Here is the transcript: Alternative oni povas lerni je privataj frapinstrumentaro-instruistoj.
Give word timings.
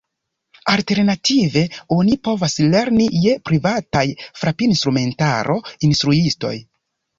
Alternative 0.71 1.61
oni 1.97 2.17
povas 2.29 2.57
lerni 2.77 3.07
je 3.27 3.37
privataj 3.51 4.05
frapinstrumentaro-instruistoj. 4.43 6.57